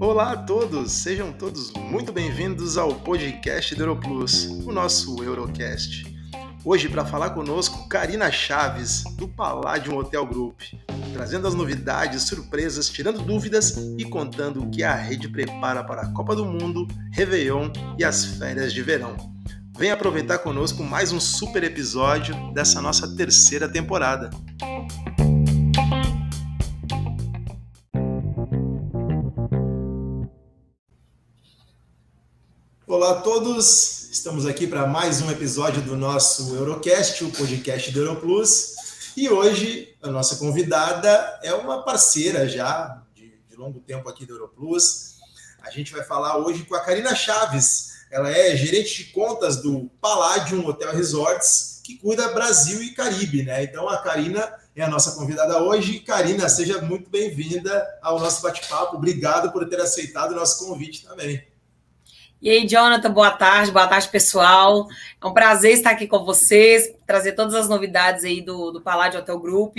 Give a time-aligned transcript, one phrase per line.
[0.00, 6.04] Olá a todos, sejam todos muito bem-vindos ao podcast do Europlus, o nosso Eurocast.
[6.64, 10.60] Hoje, para falar conosco, Karina Chaves, do Palladium Hotel Group,
[11.12, 16.12] trazendo as novidades, surpresas, tirando dúvidas e contando o que a rede prepara para a
[16.12, 19.16] Copa do Mundo, Réveillon e as férias de verão.
[19.76, 24.30] Vem aproveitar conosco mais um super episódio dessa nossa terceira temporada.
[33.04, 38.00] Olá a todos, estamos aqui para mais um episódio do nosso Eurocast, o podcast do
[38.00, 38.76] Europlus.
[39.14, 44.32] E hoje a nossa convidada é uma parceira já de, de longo tempo aqui do
[44.32, 45.16] Europlus.
[45.60, 47.90] A gente vai falar hoje com a Karina Chaves.
[48.10, 53.64] Ela é gerente de contas do Palladium Hotel Resorts, que cuida Brasil e Caribe, né?
[53.64, 56.00] Então a Karina é a nossa convidada hoje.
[56.00, 58.96] Karina, seja muito bem-vinda ao nosso bate-papo.
[58.96, 61.52] Obrigado por ter aceitado o nosso convite também.
[62.42, 64.86] E aí, Jonathan, boa tarde, boa tarde, pessoal.
[65.22, 69.18] É um prazer estar aqui com vocês, trazer todas as novidades aí do, do Palácio
[69.18, 69.78] Hotel Group.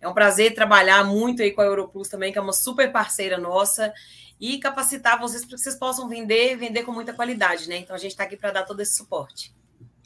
[0.00, 3.36] É um prazer trabalhar muito aí com a Europlus também, que é uma super parceira
[3.36, 3.92] nossa,
[4.40, 7.78] e capacitar vocês para que vocês possam vender, vender com muita qualidade, né?
[7.78, 9.54] Então a gente está aqui para dar todo esse suporte.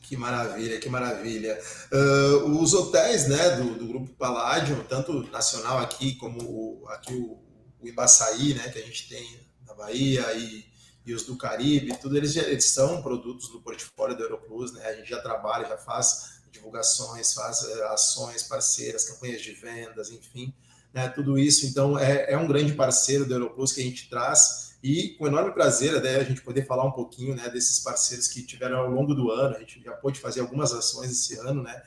[0.03, 1.61] Que maravilha, que maravilha.
[1.93, 7.39] Uh, os hotéis né, do, do Grupo Paládio, tanto nacional aqui como o, aqui o,
[7.81, 10.70] o Embaçaí, né, que a gente tem na Bahia e
[11.05, 14.87] e os do Caribe, tudo eles, eles são produtos do portfólio da Europlus, né?
[14.87, 20.53] A gente já trabalha, já faz divulgações, faz eh, ações parceiras, campanhas de vendas, enfim,
[20.93, 21.09] né?
[21.09, 25.11] Tudo isso, então, é, é um grande parceiro da Europlus que a gente traz e
[25.19, 28.79] com enorme prazer né, a gente poder falar um pouquinho né, desses parceiros que tiveram
[28.79, 29.57] ao longo do ano.
[29.57, 31.83] A gente já pôde fazer algumas ações esse ano, né?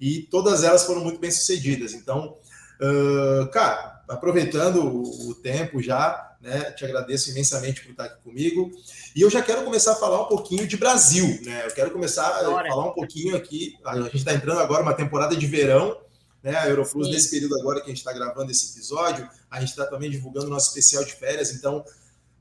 [0.00, 1.92] E todas elas foram muito bem sucedidas.
[1.92, 2.36] Então,
[2.80, 6.70] uh, cara, aproveitando o, o tempo já, né?
[6.72, 8.70] Te agradeço imensamente por estar aqui comigo.
[9.14, 11.64] E eu já quero começar a falar um pouquinho de Brasil, né?
[11.66, 13.74] Eu quero começar a falar um pouquinho aqui.
[13.84, 15.98] A gente está entrando agora uma temporada de verão,
[16.42, 16.56] né?
[16.56, 19.86] A Euroflux, nesse período agora que a gente está gravando esse episódio, a gente está
[19.86, 21.52] também divulgando nosso especial de férias.
[21.52, 21.84] Então,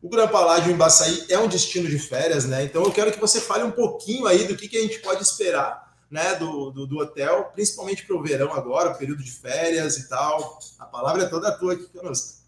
[0.01, 2.63] o Gran Palácio em Baçaí é um destino de férias, né?
[2.63, 5.23] Então, eu quero que você fale um pouquinho aí do que, que a gente pode
[5.23, 5.84] esperar.
[6.09, 10.59] Né, do, do, do hotel, principalmente para o verão agora, período de férias e tal.
[10.77, 12.45] A palavra é toda tua aqui conosco.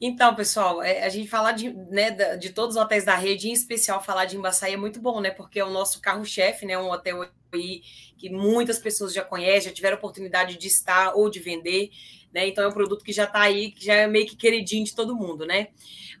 [0.00, 3.52] Então, pessoal, é, a gente falar de, né, de todos os hotéis da rede, em
[3.52, 5.30] especial falar de Embaçaí é muito bom, né?
[5.30, 6.78] Porque é o nosso carro-chefe, né?
[6.78, 7.82] Um hotel aí
[8.18, 11.90] que muitas pessoas já conhecem, já tiveram oportunidade de estar ou de vender,
[12.36, 12.46] né?
[12.46, 14.94] Então é um produto que já está aí, que já é meio que queridinho de
[14.94, 15.68] todo mundo, né?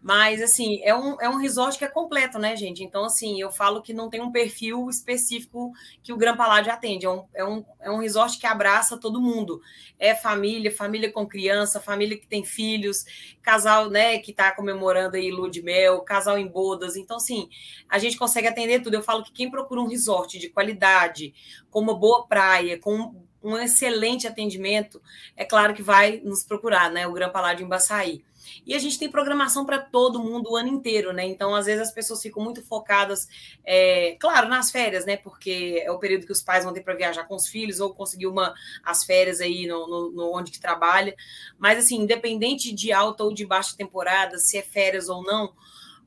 [0.02, 2.82] Mas, assim, é um, é um resort que é completo, né, gente?
[2.82, 5.72] Então, assim, eu falo que não tem um perfil específico
[6.02, 7.04] que o Gran Palácio atende.
[7.04, 9.60] É um, é, um, é um resort que abraça todo mundo.
[9.98, 13.04] É família, família com criança, família que tem filhos,
[13.42, 16.96] casal, né, que está comemorando aí lua de mel, casal em bodas.
[16.96, 17.50] Então, assim,
[17.88, 18.94] a gente consegue atender tudo.
[18.94, 21.34] Eu falo que quem procura um resort de qualidade,
[21.68, 25.00] com uma boa praia, com um excelente atendimento,
[25.36, 27.06] é claro que vai nos procurar, né?
[27.06, 28.24] O Gran Palácio em Baçaí.
[28.66, 31.24] E a gente tem programação para todo mundo o ano inteiro, né?
[31.24, 33.28] Então, às vezes, as pessoas ficam muito focadas,
[33.64, 35.16] é, claro, nas férias, né?
[35.16, 37.94] Porque é o período que os pais vão ter para viajar com os filhos ou
[37.94, 41.14] conseguir uma, as férias aí no, no, no, onde que trabalha.
[41.58, 45.52] Mas, assim, independente de alta ou de baixa temporada, se é férias ou não,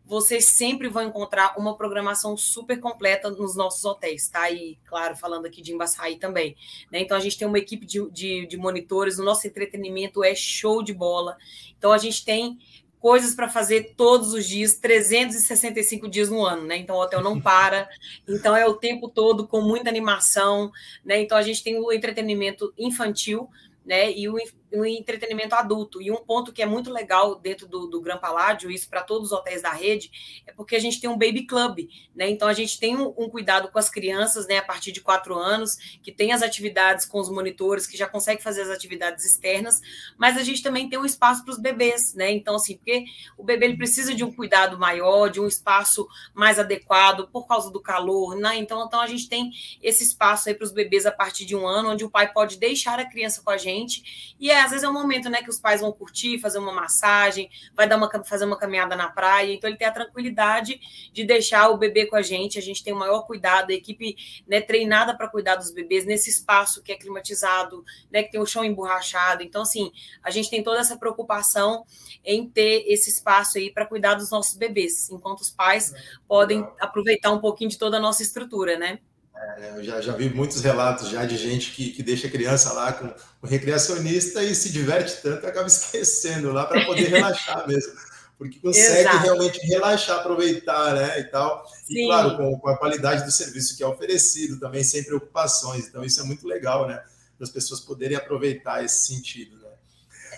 [0.10, 4.50] vocês sempre vão encontrar uma programação super completa nos nossos hotéis, tá?
[4.50, 6.56] E, claro, falando aqui de Embaçaí também.
[6.92, 7.02] Né?
[7.02, 10.82] Então, a gente tem uma equipe de, de, de monitores, o nosso entretenimento é show
[10.82, 11.38] de bola.
[11.78, 12.58] Então, a gente tem
[13.00, 16.76] coisas para fazer todos os dias, 365 dias no ano, né?
[16.76, 17.88] Então o hotel não para,
[18.28, 20.70] então é o tempo todo com muita animação,
[21.06, 21.22] né?
[21.22, 23.48] Então a gente tem o entretenimento infantil,
[23.86, 24.12] né?
[24.12, 24.38] E o,
[24.72, 26.02] o entretenimento adulto.
[26.02, 29.32] E um ponto que é muito legal dentro do, do Gran Palácio, isso para todos
[29.32, 30.12] os hotéis da rede,
[30.46, 32.30] é porque a gente tem um baby club, né?
[32.30, 34.58] Então a gente tem um, um, cuidado com as crianças, né?
[34.58, 38.42] A partir de quatro anos, que tem as atividades com os monitores, que já consegue
[38.42, 39.80] fazer as atividades externas,
[40.18, 42.32] mas a gente também tem um espaço para os bebês, né?
[42.32, 43.06] Então, assim, porque
[43.38, 47.72] o bebê ele precisa de um cuidado maior, de um espaço mais adequado por causa
[47.72, 48.58] do calor, né?
[48.58, 49.52] Então, então a gente tem
[49.82, 52.58] esse espaço aí para os bebês a partir de um ano, onde o pai pode
[52.58, 55.50] deixar a criança com a gente e é às vezes é um momento, né, que
[55.50, 59.54] os pais vão curtir, fazer uma massagem, vai dar uma fazer uma caminhada na praia,
[59.54, 60.80] então ele tem a tranquilidade
[61.12, 62.58] de deixar o bebê com a gente.
[62.58, 64.16] A gente tem o maior cuidado, a equipe,
[64.48, 68.46] né, treinada para cuidar dos bebês nesse espaço que é climatizado, né, que tem o
[68.46, 69.44] chão emborrachado.
[69.44, 69.92] Então assim,
[70.24, 71.86] a gente tem toda essa preocupação
[72.24, 75.94] em ter esse espaço aí para cuidar dos nossos bebês, enquanto os pais
[76.28, 79.00] podem aproveitar um pouquinho de toda a nossa estrutura, né?
[79.40, 82.74] É, eu já, já vi muitos relatos já de gente que, que deixa a criança
[82.74, 87.94] lá com o recreacionista e se diverte tanto acaba esquecendo lá para poder relaxar mesmo.
[88.38, 89.18] Porque consegue Exato.
[89.18, 91.20] realmente relaxar, aproveitar, né?
[91.20, 91.68] E tal.
[91.86, 92.04] Sim.
[92.04, 95.88] E claro, com, com, a qualidade do serviço que é oferecido, também sem preocupações.
[95.88, 97.04] Então, isso é muito legal, né?
[97.38, 99.59] Das pessoas poderem aproveitar esse sentido.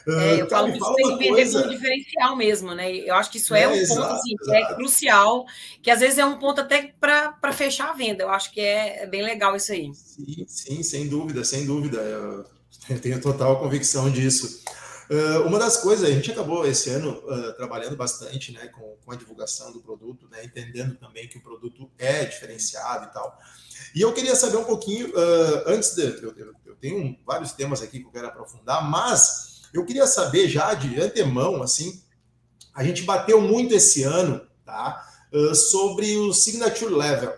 [0.07, 2.91] É, eu tá, falo que isso tem que vender como diferencial mesmo, né?
[2.91, 5.45] Eu acho que isso é, é um exato, ponto assim, que é crucial,
[5.81, 8.23] que às vezes é um ponto até para fechar a venda.
[8.23, 9.91] Eu acho que é, é, bem legal isso aí.
[9.93, 11.99] Sim, sim, sem dúvida, sem dúvida.
[12.89, 14.63] Eu tenho total convicção disso.
[15.11, 19.11] Uh, uma das coisas, a gente acabou esse ano uh, trabalhando bastante né, com, com,
[19.11, 23.37] a divulgação do produto, né, entendendo também que o produto é diferenciado e tal.
[23.93, 26.03] E eu queria saber um pouquinho, uh, antes de.
[26.03, 30.47] Eu, eu, eu tenho vários temas aqui que eu quero aprofundar, mas eu queria saber
[30.47, 32.01] já de antemão, assim,
[32.73, 35.07] a gente bateu muito esse ano, tá?
[35.31, 37.33] Uh, sobre o signature level,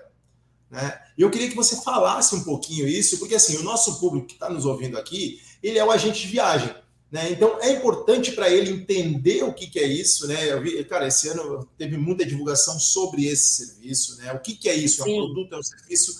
[0.69, 0.99] né?
[1.17, 4.49] Eu queria que você falasse um pouquinho isso, porque assim, o nosso público que está
[4.49, 6.73] nos ouvindo aqui, ele é o agente de viagem.
[7.11, 7.31] Né?
[7.31, 10.51] Então é importante para ele entender o que, que é isso, né?
[10.51, 14.33] Eu vi, cara, esse ano teve muita divulgação sobre esse serviço, né?
[14.33, 15.03] O que, que é isso?
[15.03, 16.11] É um produto, é um serviço?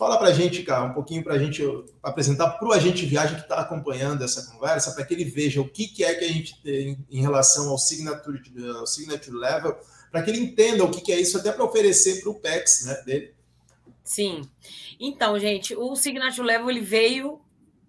[0.00, 1.62] Fala para a gente, cara, um pouquinho para a gente
[2.02, 5.68] apresentar para o agente viagem que está acompanhando essa conversa, para que ele veja o
[5.68, 8.40] que, que é que a gente tem em relação ao signature,
[8.78, 9.76] ao signature level,
[10.10, 12.86] para que ele entenda o que, que é isso, até para oferecer para o PEX
[12.86, 13.34] né, dele.
[14.02, 14.40] Sim.
[14.98, 17.38] Então, gente, o signature level ele veio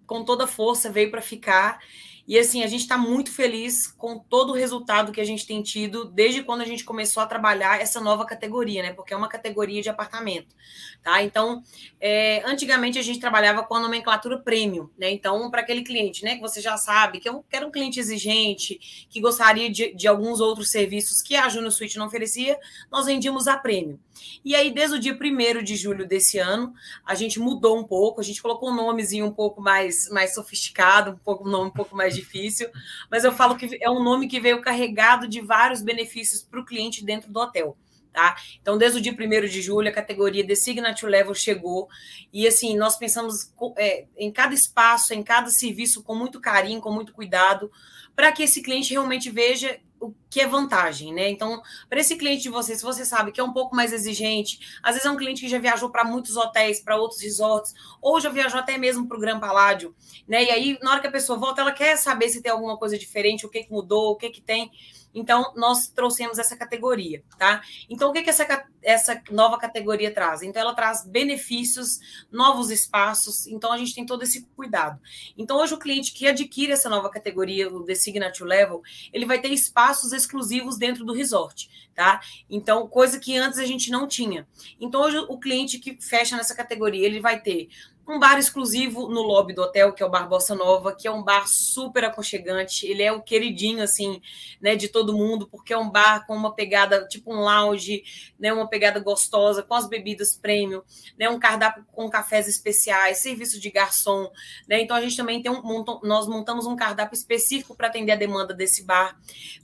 [0.06, 1.80] com toda força, veio para ficar.
[2.26, 5.60] E assim, a gente está muito feliz com todo o resultado que a gente tem
[5.62, 8.92] tido desde quando a gente começou a trabalhar essa nova categoria, né?
[8.92, 10.54] Porque é uma categoria de apartamento,
[11.02, 11.22] tá?
[11.22, 11.62] Então,
[12.00, 15.10] é, antigamente a gente trabalhava com a nomenclatura premium, né?
[15.10, 17.98] Então, para aquele cliente, né, que você já sabe, que, é que era um cliente
[17.98, 22.56] exigente, que gostaria de, de alguns outros serviços que a Junior Suite não oferecia,
[22.90, 23.98] nós vendíamos a premium.
[24.44, 26.72] E aí, desde o dia 1 de julho desse ano,
[27.04, 31.12] a gente mudou um pouco, a gente colocou um nomezinho um pouco mais, mais sofisticado,
[31.12, 32.68] um, pouco, um nome um pouco mais difícil,
[33.10, 36.64] mas eu falo que é um nome que veio carregado de vários benefícios para o
[36.64, 37.76] cliente dentro do hotel.
[38.12, 38.36] Tá?
[38.60, 41.88] Então, desde o dia 1 de julho, a categoria Designate Level chegou,
[42.30, 46.92] e assim, nós pensamos é, em cada espaço, em cada serviço, com muito carinho, com
[46.92, 47.72] muito cuidado,
[48.14, 51.28] para que esse cliente realmente veja o que é vantagem, né?
[51.30, 54.58] Então, para esse cliente de você, se você sabe que é um pouco mais exigente,
[54.82, 58.20] às vezes é um cliente que já viajou para muitos hotéis, para outros resorts, ou
[58.20, 59.94] já viajou até mesmo para o Gran Paládio,
[60.26, 60.42] né?
[60.44, 62.98] E aí, na hora que a pessoa volta, ela quer saber se tem alguma coisa
[62.98, 64.70] diferente, o que, que mudou, o que, que tem.
[65.14, 67.62] Então, nós trouxemos essa categoria, tá?
[67.88, 70.42] Então, o que, que essa, essa nova categoria traz?
[70.42, 72.00] Então, ela traz benefícios,
[72.30, 75.00] novos espaços, então a gente tem todo esse cuidado.
[75.36, 78.82] Então, hoje o cliente que adquire essa nova categoria, o Designate Level,
[79.12, 82.20] ele vai ter espaços exclusivos dentro do resort, tá?
[82.48, 84.46] Então, coisa que antes a gente não tinha.
[84.80, 87.68] Então, hoje o cliente que fecha nessa categoria, ele vai ter
[88.12, 91.10] um bar exclusivo no lobby do hotel, que é o Bar Bossa Nova, que é
[91.10, 92.86] um bar super aconchegante.
[92.86, 94.20] Ele é o queridinho, assim,
[94.60, 98.04] né, de todo mundo, porque é um bar com uma pegada, tipo um lounge,
[98.38, 100.82] né, uma pegada gostosa, com as bebidas premium,
[101.18, 104.30] né, um cardápio com cafés especiais, serviço de garçom,
[104.68, 108.16] né, então a gente também tem um, nós montamos um cardápio específico para atender a
[108.16, 109.16] demanda desse bar.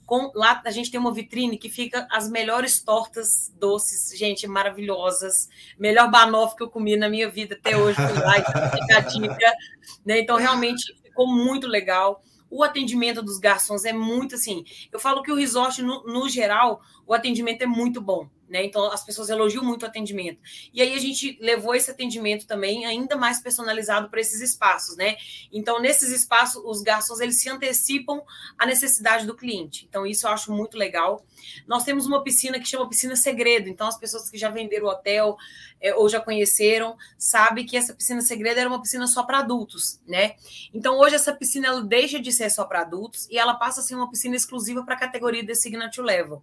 [0.05, 5.47] Com, lá a gente tem uma vitrine que fica as melhores tortas doces, gente, maravilhosas,
[5.77, 7.97] melhor banoffee que eu comi na minha vida até hoje,
[9.01, 9.53] dica.
[10.05, 10.19] Né?
[10.19, 12.21] Então, realmente ficou muito legal.
[12.49, 14.63] O atendimento dos garçons é muito assim.
[14.91, 18.27] Eu falo que o resort, no, no geral, o atendimento é muito bom.
[18.49, 18.65] Né?
[18.65, 20.39] Então, as pessoas elogiam muito o atendimento.
[20.73, 25.17] E aí a gente levou esse atendimento também ainda mais personalizado para esses espaços, né?
[25.51, 28.21] Então, nesses espaços, os garçons eles se antecipam
[28.57, 29.85] à necessidade do cliente.
[29.87, 31.23] Então, isso eu acho muito legal.
[31.67, 33.69] Nós temos uma piscina que chama piscina segredo.
[33.69, 35.37] Então, as pessoas que já venderam o hotel
[35.79, 40.01] é, ou já conheceram, sabem que essa piscina segredo era uma piscina só para adultos,
[40.07, 40.35] né?
[40.73, 43.83] Então, hoje essa piscina ela deixa de ser só para adultos e ela passa a
[43.83, 46.41] ser uma piscina exclusiva para a categoria Designate Level.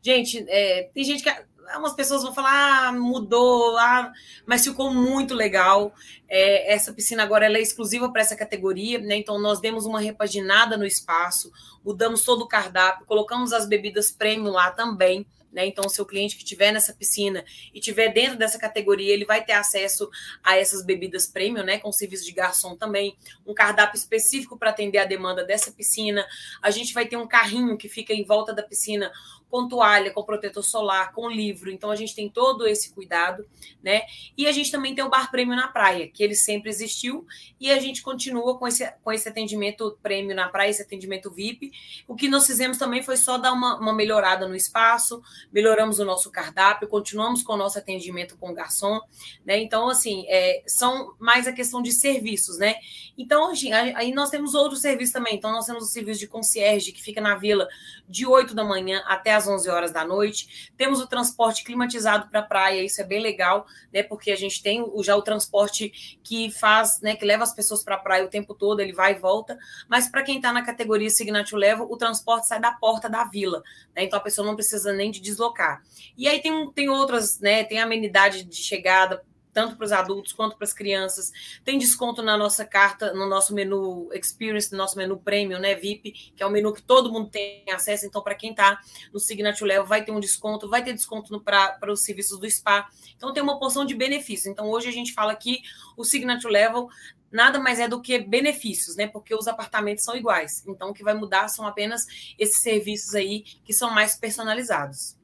[0.00, 4.12] Gente, é, tem gente que Algumas pessoas vão falar, ah, mudou, ah,
[4.46, 5.92] mas ficou muito legal.
[6.28, 9.16] É, essa piscina agora é exclusiva para essa categoria, né?
[9.16, 11.50] Então nós demos uma repaginada no espaço,
[11.84, 15.26] mudamos todo o cardápio, colocamos as bebidas premium lá também.
[15.52, 15.66] Né?
[15.66, 19.44] Então, o seu cliente que estiver nessa piscina e estiver dentro dessa categoria, ele vai
[19.44, 20.08] ter acesso
[20.42, 21.78] a essas bebidas premium, né?
[21.78, 26.26] Com serviço de garçom também, um cardápio específico para atender a demanda dessa piscina.
[26.62, 29.10] A gente vai ter um carrinho que fica em volta da piscina
[29.50, 31.70] com toalha, com protetor solar, com livro.
[31.70, 33.46] Então a gente tem todo esse cuidado,
[33.82, 34.02] né?
[34.36, 37.26] E a gente também tem o bar prêmio na praia, que ele sempre existiu,
[37.58, 41.72] e a gente continua com esse, com esse atendimento prêmio na praia, esse atendimento VIP.
[42.06, 46.04] O que nós fizemos também foi só dar uma, uma melhorada no espaço, melhoramos o
[46.04, 49.00] nosso cardápio, continuamos com o nosso atendimento com o garçom,
[49.44, 49.58] né?
[49.58, 52.76] Então, assim, é, são mais a questão de serviços, né?
[53.16, 53.52] Então,
[53.94, 55.34] aí nós temos outros serviços também.
[55.34, 57.66] Então, nós temos o serviço de concierge, que fica na vila
[58.08, 60.70] de 8 da manhã até as 11 horas da noite.
[60.76, 64.02] Temos o transporte climatizado para a praia, isso é bem legal, né?
[64.02, 67.16] Porque a gente tem já o transporte que faz, né?
[67.16, 69.58] Que leva as pessoas para a praia o tempo todo, ele vai e volta.
[69.88, 73.62] Mas para quem está na categoria Signature Level, o transporte sai da porta da vila,
[73.94, 74.04] né?
[74.04, 75.82] Então a pessoa não precisa nem de deslocar.
[76.16, 77.64] E aí tem, tem outras, né?
[77.64, 79.22] Tem amenidade de chegada
[79.58, 81.32] tanto para os adultos quanto para as crianças.
[81.64, 86.12] Tem desconto na nossa carta, no nosso menu Experience, no nosso menu Premium, né, VIP,
[86.36, 88.06] que é o menu que todo mundo tem acesso.
[88.06, 88.78] Então, para quem está
[89.12, 92.88] no Signature Level, vai ter um desconto, vai ter desconto para os serviços do spa.
[93.16, 94.46] Então, tem uma porção de benefícios.
[94.46, 95.60] Então, hoje a gente fala que
[95.96, 96.88] o Signature Level
[97.30, 99.08] nada mais é do que benefícios, né?
[99.08, 100.64] Porque os apartamentos são iguais.
[100.68, 102.06] Então, o que vai mudar são apenas
[102.38, 105.17] esses serviços aí que são mais personalizados.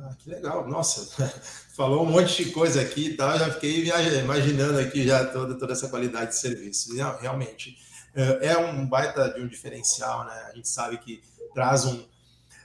[0.00, 1.24] Ah, que legal, nossa,
[1.74, 3.88] falou um monte de coisa aqui e tal, já fiquei
[4.20, 6.94] imaginando aqui já toda, toda essa qualidade de serviço.
[7.20, 7.78] Realmente,
[8.14, 10.48] é, é um baita de um diferencial, né?
[10.50, 11.22] A gente sabe que
[11.54, 12.04] traz um.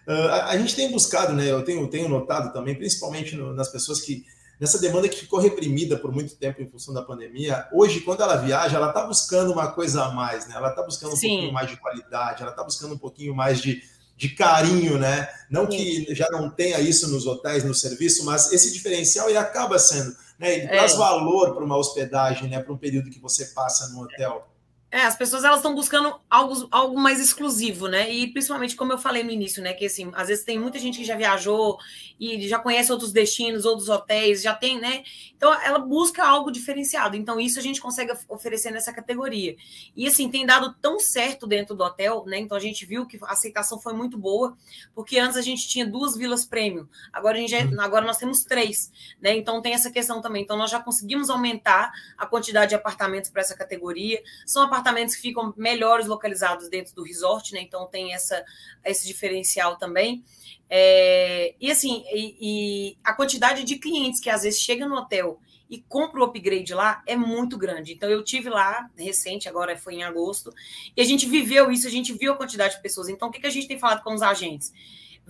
[0.08, 1.46] Ah, a gente tem buscado, né?
[1.46, 4.26] Eu tenho, tenho notado também, principalmente nas pessoas que
[4.60, 8.36] nessa demanda que ficou reprimida por muito tempo em função da pandemia, hoje, quando ela
[8.36, 10.56] viaja, ela está buscando uma coisa a mais, né?
[10.56, 11.30] Ela está buscando um Sim.
[11.30, 13.82] pouquinho mais de qualidade, ela está buscando um pouquinho mais de,
[14.20, 15.30] de carinho, né?
[15.50, 19.80] Não que já não tenha isso nos hotéis, no serviço, mas esse diferencial ele acaba
[19.80, 20.56] sendo, né?
[20.56, 20.68] Ele é.
[20.68, 22.62] traz valor para uma hospedagem, né?
[22.62, 24.46] Para um período que você passa no hotel.
[24.92, 28.12] É, as pessoas elas estão buscando algo, algo mais exclusivo, né?
[28.12, 29.72] E principalmente, como eu falei no início, né?
[29.74, 31.78] Que assim, às vezes tem muita gente que já viajou
[32.20, 35.04] e já conhece outros destinos, outros hotéis, já tem, né?
[35.38, 37.16] Então ela busca algo diferenciado.
[37.16, 39.56] Então, isso a gente consegue oferecer nessa categoria.
[39.96, 42.40] E assim, tem dado tão certo dentro do hotel, né?
[42.40, 44.58] Então a gente viu que a aceitação foi muito boa,
[44.96, 47.80] porque antes a gente tinha duas vilas premium, agora, a gente já, uhum.
[47.80, 48.92] agora nós temos três,
[49.22, 49.36] né?
[49.38, 50.42] Então tem essa questão também.
[50.42, 54.20] Então, nós já conseguimos aumentar a quantidade de apartamentos para essa categoria.
[54.48, 57.62] São apartamentos apartamentos que ficam melhores localizados dentro do resort, né?
[57.62, 58.44] Então tem essa,
[58.86, 60.24] esse diferencial também.
[60.70, 65.40] É, e assim, e, e a quantidade de clientes que às vezes chegam no hotel
[65.70, 67.94] e compra o upgrade lá é muito grande.
[67.94, 70.52] Então eu tive lá recente, agora foi em agosto,
[70.96, 73.10] e a gente viveu isso, a gente viu a quantidade de pessoas.
[73.10, 74.74] Então o que, que a gente tem falado com os agentes?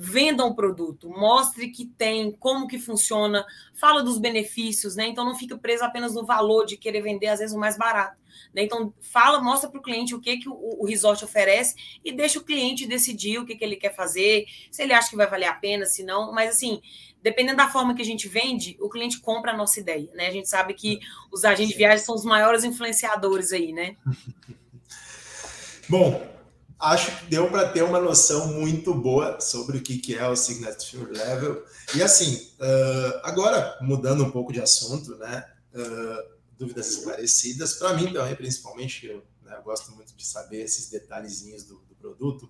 [0.01, 5.08] Vendam o produto, mostre que tem, como que funciona, fala dos benefícios, né?
[5.08, 8.18] Então não fica preso apenas no valor de querer vender às vezes o mais barato.
[8.53, 8.63] Né?
[8.63, 12.39] Então, fala, mostra para o cliente o que, que o, o, resort oferece e deixa
[12.39, 15.48] o cliente decidir o que, que ele quer fazer, se ele acha que vai valer
[15.48, 16.32] a pena, se não.
[16.32, 16.82] Mas, assim,
[17.22, 20.10] dependendo da forma que a gente vende, o cliente compra a nossa ideia.
[20.13, 20.27] Né?
[20.27, 21.00] A gente sabe que
[21.32, 23.96] os agentes de viagem são os maiores influenciadores aí, né?
[25.89, 26.38] Bom,
[26.80, 31.12] acho que deu para ter uma noção muito boa sobre o que é o Signature
[31.12, 31.64] Level.
[31.96, 35.46] E assim, uh, agora mudando um pouco de assunto, né?
[35.74, 37.74] Uh, dúvidas esclarecidas.
[37.76, 41.96] Para mim também, principalmente, eu, né, eu, gosto muito de saber esses detalhezinhos do, do
[41.96, 42.50] produto.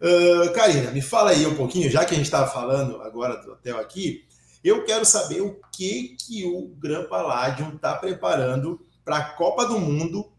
[0.00, 3.52] Uh, Karina, me fala aí um pouquinho, já que a gente estava falando agora do
[3.52, 4.26] hotel aqui,
[4.62, 9.78] eu quero saber o que, que o Gran Palladium está preparando para a Copa do
[9.78, 10.32] Mundo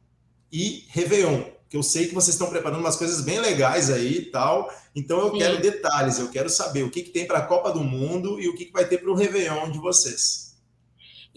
[0.51, 1.54] e Réveillon.
[1.69, 4.71] Que eu sei que vocês estão preparando umas coisas bem legais aí e tal.
[4.95, 5.37] Então eu Sim.
[5.39, 8.47] quero detalhes, eu quero saber o que, que tem para a Copa do Mundo e
[8.47, 10.54] o que, que vai ter para o Réveillon de vocês.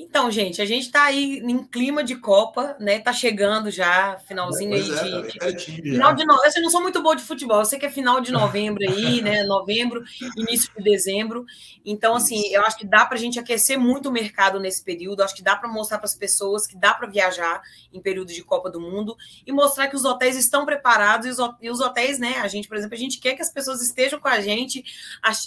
[0.01, 3.01] Então, gente, a gente está aí em clima de Copa, né?
[3.01, 5.39] Tá chegando já, finalzinho aí é, de.
[5.41, 6.53] Tá de final de novembro.
[6.55, 9.21] Eu não sou muito boa de futebol, eu sei que é final de novembro aí,
[9.23, 9.43] né?
[9.43, 10.05] Novembro,
[10.37, 11.45] início de dezembro.
[11.85, 12.55] Então, assim, Isso.
[12.55, 15.21] eu acho que dá para a gente aquecer muito o mercado nesse período.
[15.21, 17.61] Acho que dá para mostrar para as pessoas que dá para viajar
[17.93, 21.39] em período de Copa do Mundo e mostrar que os hotéis estão preparados e os,
[21.61, 22.37] e os hotéis, né?
[22.39, 24.85] A gente, por exemplo, a gente quer que as pessoas estejam com a gente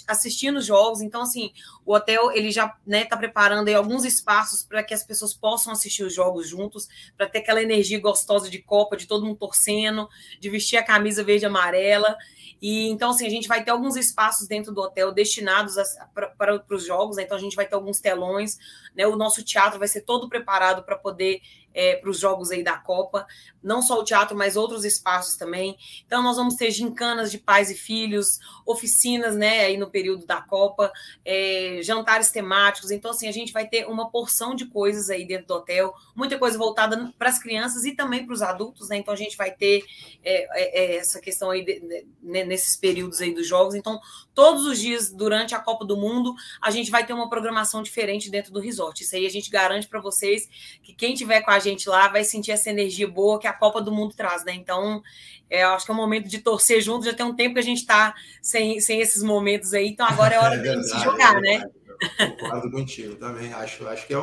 [0.06, 1.00] assistindo os jogos.
[1.00, 1.52] Então, assim,
[1.86, 5.32] o hotel ele já né, tá preparando aí alguns espaços espaços para que as pessoas
[5.32, 9.38] possam assistir os jogos juntos, para ter aquela energia gostosa de Copa, de todo mundo
[9.38, 10.08] torcendo,
[10.40, 12.16] de vestir a camisa verde e amarela.
[12.60, 15.74] E então, assim, a gente vai ter alguns espaços dentro do hotel destinados
[16.14, 17.24] para os jogos, né?
[17.24, 18.58] então a gente vai ter alguns telões,
[18.94, 19.06] né?
[19.06, 21.40] O nosso teatro vai ser todo preparado para poder
[21.74, 23.26] é, para os jogos aí da Copa,
[23.62, 25.76] não só o teatro, mas outros espaços também.
[26.06, 30.40] Então, nós vamos ter gincanas de pais e filhos, oficinas, né, aí no período da
[30.40, 30.92] Copa,
[31.24, 32.90] é, jantares temáticos.
[32.90, 36.38] Então, assim, a gente vai ter uma porção de coisas aí dentro do hotel, muita
[36.38, 38.96] coisa voltada para as crianças e também para os adultos, né?
[38.96, 39.84] Então, a gente vai ter
[40.24, 43.74] é, é, é essa questão aí de, de, né, nesses períodos aí dos jogos.
[43.74, 44.00] Então,
[44.34, 48.30] todos os dias durante a Copa do Mundo, a gente vai ter uma programação diferente
[48.30, 49.02] dentro do resort.
[49.02, 50.48] Isso aí a gente garante para vocês
[50.82, 53.80] que quem tiver com a gente lá vai sentir essa energia boa que a Copa
[53.80, 54.52] do Mundo traz, né?
[54.54, 55.02] Então,
[55.48, 57.04] é, acho que é um momento de torcer junto.
[57.04, 60.34] Já tem um tempo que a gente está sem, sem esses momentos aí, então agora
[60.34, 61.70] é hora é verdade, de se jogar, é né?
[62.18, 63.52] Concordo contigo também.
[63.52, 64.18] Acho, acho que é,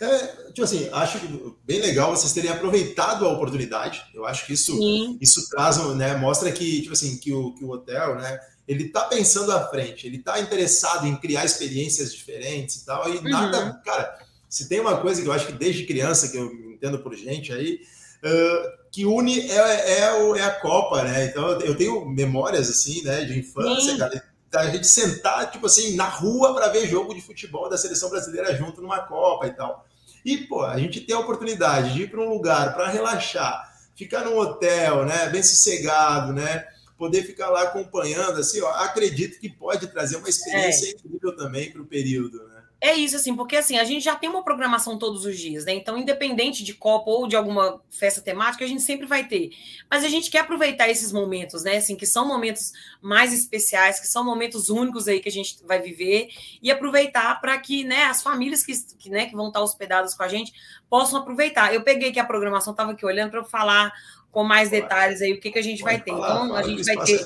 [0.00, 1.18] é, tipo assim, acho
[1.64, 4.04] bem legal vocês terem aproveitado a oportunidade.
[4.14, 4.78] Eu acho que isso,
[5.20, 9.04] isso traz, né, mostra que, tipo assim, que o, que o hotel, né, ele está
[9.04, 13.08] pensando à frente, ele está interessado em criar experiências diferentes e tal.
[13.12, 13.22] E uhum.
[13.24, 16.98] nada, cara, se tem uma coisa que eu acho que desde criança que eu entendo
[16.98, 17.80] por gente aí,
[18.22, 21.26] uh, que une é, é, é, a Copa, né?
[21.26, 23.98] Então eu tenho memórias assim, né, de infância, Sim.
[23.98, 28.10] cara a gente sentar, tipo assim, na rua para ver jogo de futebol da seleção
[28.10, 29.86] brasileira junto numa Copa e tal.
[30.24, 34.24] E, pô, a gente tem a oportunidade de ir para um lugar para relaxar, ficar
[34.24, 36.66] num hotel, né, bem sossegado, né,
[36.96, 40.90] poder ficar lá acompanhando, assim, ó, acredito que pode trazer uma experiência é.
[40.92, 42.53] incrível também para o período, né?
[42.84, 45.72] É isso, assim, porque assim, a gente já tem uma programação todos os dias, né?
[45.72, 49.52] Então, independente de Copa ou de alguma festa temática, a gente sempre vai ter.
[49.90, 51.78] Mas a gente quer aproveitar esses momentos, né?
[51.78, 55.80] Assim, que são momentos mais especiais, que são momentos únicos aí que a gente vai
[55.80, 56.28] viver,
[56.60, 60.22] e aproveitar para que, né, as famílias que, que, né, que vão estar hospedadas com
[60.22, 60.52] a gente
[60.90, 61.72] possam aproveitar.
[61.72, 63.94] Eu peguei que a programação, estava aqui olhando para falar
[64.34, 66.10] com mais detalhes aí o que, que a gente vai ter.
[66.10, 67.24] Falar, então, a gente vai ter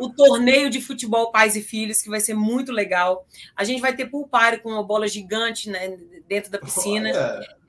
[0.00, 3.24] o torneio de futebol pais e filhos, que vai ser muito legal.
[3.54, 5.96] A gente vai ter party com uma bola gigante né,
[6.28, 7.12] dentro da piscina.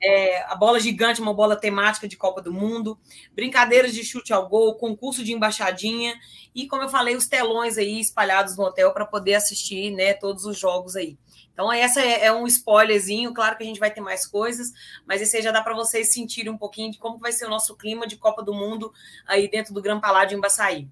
[0.02, 2.98] É, a bola gigante, uma bola temática de Copa do Mundo.
[3.32, 6.16] Brincadeiras de chute ao gol, concurso de embaixadinha.
[6.52, 10.44] E, como eu falei, os telões aí espalhados no hotel para poder assistir né, todos
[10.44, 11.16] os jogos aí.
[11.54, 13.32] Então, essa é, é, um spoilerzinho.
[13.32, 14.72] Claro que a gente vai ter mais coisas,
[15.06, 17.48] mas esse aí já dá para vocês sentirem um pouquinho de como vai ser o
[17.50, 18.92] nosso clima de Copa do Mundo
[19.26, 20.88] aí dentro do Gran Palácio em Baçaí.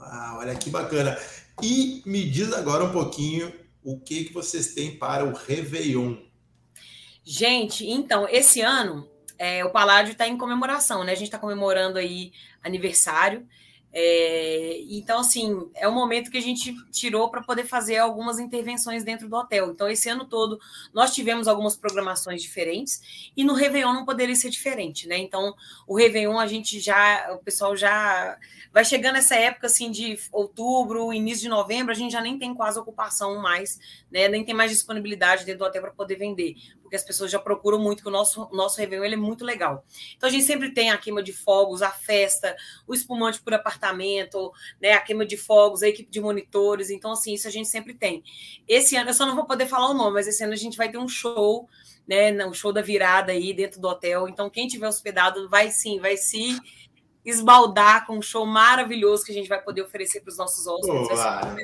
[0.00, 1.16] Ah, olha que bacana.
[1.62, 3.52] E me diz agora um pouquinho
[3.84, 6.16] o que, que vocês têm para o Réveillon.
[7.22, 9.08] Gente, então, esse ano
[9.38, 11.12] é, o Paládio está em comemoração, né?
[11.12, 12.32] A gente está comemorando aí
[12.62, 13.46] aniversário.
[13.94, 19.04] É, então, assim, é o momento que a gente tirou para poder fazer algumas intervenções
[19.04, 19.70] dentro do hotel.
[19.70, 20.58] Então, esse ano todo,
[20.94, 25.18] nós tivemos algumas programações diferentes e no Réveillon não poderia ser diferente, né?
[25.18, 25.54] Então,
[25.86, 28.38] o Réveillon, a gente já, o pessoal já
[28.72, 32.54] vai chegando essa época, assim, de outubro, início de novembro, a gente já nem tem
[32.54, 33.78] quase ocupação mais,
[34.10, 34.26] né?
[34.28, 36.56] Nem tem mais disponibilidade dentro do hotel para poder vender
[36.92, 39.82] porque as pessoas já procuram muito, que o nosso, nosso Réveillon ele é muito legal.
[40.14, 42.54] Então, a gente sempre tem a queima de fogos, a festa,
[42.86, 46.90] o espumante por apartamento, né, a queima de fogos, a equipe de monitores.
[46.90, 48.22] Então, assim, isso a gente sempre tem.
[48.68, 50.76] Esse ano, eu só não vou poder falar o nome, mas esse ano a gente
[50.76, 51.66] vai ter um show,
[52.06, 54.28] né, um show da virada aí dentro do hotel.
[54.28, 56.60] Então, quem tiver hospedado vai sim, vai se
[57.24, 61.08] esbaldar com um show maravilhoso que a gente vai poder oferecer para os nossos hóspedes.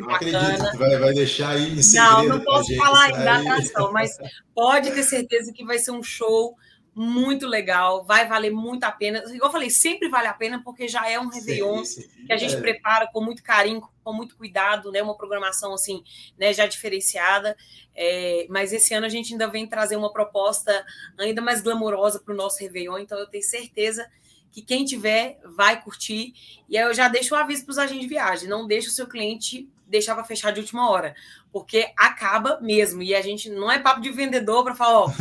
[0.00, 4.16] Não acredito vai, vai deixar aí em Não, não posso falar ainda da atração, mas
[4.54, 6.56] pode ter certeza que vai ser um show
[6.94, 9.20] muito legal, vai valer muito a pena.
[9.32, 12.26] Igual eu falei, sempre vale a pena, porque já é um Réveillon sim, sim.
[12.26, 12.60] que a gente é.
[12.60, 15.00] prepara com muito carinho, com muito cuidado, né?
[15.00, 16.02] Uma programação assim,
[16.36, 17.56] né, já diferenciada.
[17.94, 20.84] É, mas esse ano a gente ainda vem trazer uma proposta
[21.16, 24.27] ainda mais glamourosa para o nosso Réveillon, então eu tenho certeza que
[24.62, 26.32] quem tiver vai curtir.
[26.68, 28.92] E aí eu já deixo o aviso para os agentes de viagem: não deixe o
[28.92, 31.14] seu cliente deixar para fechar de última hora,
[31.50, 33.02] porque acaba mesmo.
[33.02, 35.12] E a gente não é papo de vendedor para falar, ó,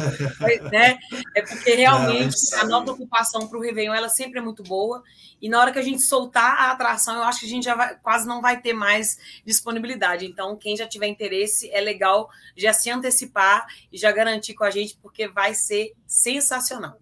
[0.72, 1.00] né?
[1.36, 5.02] É porque realmente não, a nossa ocupação para o Réveillon ela sempre é muito boa.
[5.42, 7.76] E na hora que a gente soltar a atração, eu acho que a gente já
[7.76, 10.26] vai, quase não vai ter mais disponibilidade.
[10.26, 14.72] Então, quem já tiver interesse, é legal já se antecipar e já garantir com a
[14.72, 17.00] gente, porque vai ser sensacional.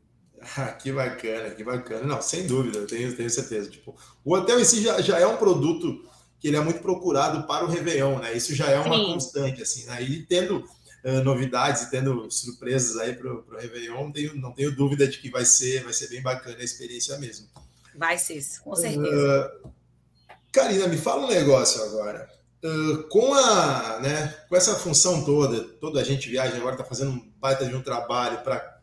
[0.57, 2.03] Ah, que bacana, que bacana.
[2.03, 3.69] Não, sem dúvida, eu tenho, tenho certeza.
[3.69, 6.07] Tipo, o hotel em si já, já é um produto
[6.39, 8.33] que ele é muito procurado para o Réveillon, né?
[8.33, 9.05] Isso já é uma Sim.
[9.05, 10.03] constante, assim, né?
[10.03, 10.57] E tendo
[11.03, 15.17] uh, novidades e tendo surpresas aí para o Réveillon, não tenho, não tenho dúvida de
[15.17, 17.47] que vai ser, vai ser bem bacana a experiência mesmo.
[17.95, 19.51] Vai ser, com certeza.
[19.63, 19.69] Uh,
[20.51, 22.29] Karina, me fala um negócio agora.
[22.63, 27.11] Uh, com a, né, com essa função toda, toda a gente viaja agora está fazendo
[27.11, 28.74] um baita de um trabalho para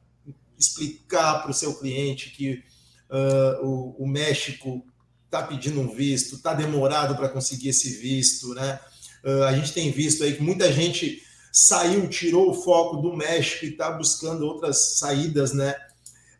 [0.62, 2.62] explicar para o seu cliente que
[3.10, 4.84] uh, o, o, México
[5.24, 8.78] está pedindo um visto, está demorado para conseguir esse visto, né?
[9.24, 11.22] Uh, a gente tem visto aí que muita gente
[11.52, 15.74] saiu, tirou o foco do México e está buscando outras saídas, né?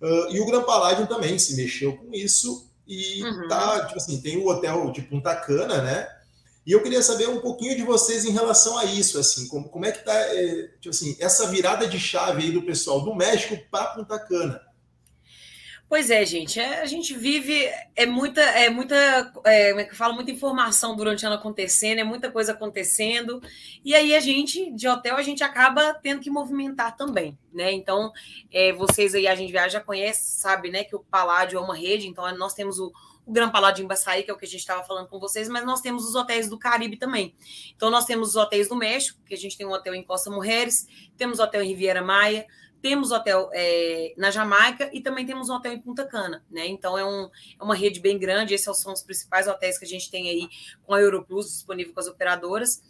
[0.00, 3.48] Uh, e o Gran Paládio também se mexeu com isso e uhum.
[3.48, 6.08] tá, tipo assim, tem o hotel de Punta Cana, né?
[6.64, 9.84] E eu queria saber um pouquinho de vocês em relação a isso, assim, como, como
[9.84, 13.58] é que está é, tipo assim, essa virada de chave aí do pessoal do México
[13.70, 14.60] para Punta Cana.
[15.92, 16.58] Pois é, gente.
[16.58, 18.96] É, a gente vive é muita é muita
[19.44, 22.52] é, como é que eu falo muita informação durante o ano acontecendo, é muita coisa
[22.52, 23.42] acontecendo
[23.84, 27.72] e aí a gente de hotel a gente acaba tendo que movimentar também, né?
[27.72, 28.10] Então
[28.50, 32.08] é, vocês aí a gente já conhece, sabe, né, que o Paládio é uma rede,
[32.08, 32.90] então nós temos o
[33.24, 35.48] o Gran Palácio em Baçaí, que é o que a gente estava falando com vocês,
[35.48, 37.32] mas nós temos os hotéis do Caribe também.
[37.76, 40.28] Então, nós temos os hotéis do México, que a gente tem um hotel em Costa
[40.28, 42.46] Mujeres, temos hotel em Riviera Maia,
[42.82, 46.66] temos hotel é, na Jamaica e também temos um hotel em Punta Cana, né?
[46.66, 48.52] Então é, um, é uma rede bem grande.
[48.52, 50.48] Esses são os principais hotéis que a gente tem aí
[50.84, 52.82] com a Europlus disponível com as operadoras.